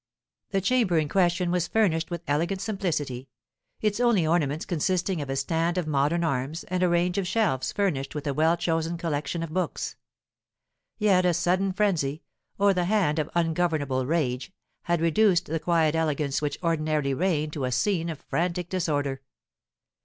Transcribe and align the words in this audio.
The 0.49 0.61
chamber 0.61 0.97
in 0.97 1.07
question 1.07 1.51
was 1.51 1.67
furnished 1.67 2.09
with 2.09 2.23
elegant 2.27 2.59
simplicity, 2.59 3.29
its 3.81 3.99
only 3.99 4.25
ornaments 4.25 4.65
consisting 4.65 5.21
of 5.21 5.29
a 5.29 5.35
stand 5.35 5.77
of 5.77 5.85
modern 5.85 6.23
arms 6.23 6.63
and 6.69 6.81
a 6.81 6.89
range 6.89 7.19
of 7.19 7.27
shelves 7.27 7.71
furnished 7.71 8.15
with 8.15 8.25
a 8.25 8.33
well 8.33 8.57
chosen 8.57 8.97
collection 8.97 9.43
of 9.43 9.53
books. 9.53 9.97
Yet 10.97 11.23
a 11.23 11.35
sudden 11.35 11.71
frenzy, 11.71 12.23
or 12.57 12.73
the 12.73 12.85
hand 12.85 13.19
of 13.19 13.29
ungovernable 13.35 14.07
rage, 14.07 14.51
had 14.85 15.01
reduced 15.01 15.45
the 15.45 15.59
quiet 15.59 15.93
elegance 15.93 16.41
which 16.41 16.57
ordinarily 16.63 17.13
reigned 17.13 17.53
to 17.53 17.65
a 17.65 17.71
scene 17.71 18.09
of 18.09 18.21
frantic 18.21 18.69
disorder. 18.69 19.21